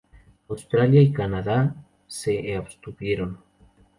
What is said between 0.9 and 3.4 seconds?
y Canadá se abstuvieron.